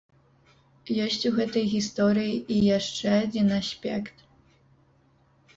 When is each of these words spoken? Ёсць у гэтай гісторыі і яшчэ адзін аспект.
Ёсць 1.07 1.27
у 1.31 1.31
гэтай 1.35 1.65
гісторыі 1.75 2.33
і 2.55 2.59
яшчэ 2.79 3.07
адзін 3.27 3.47
аспект. 3.61 4.25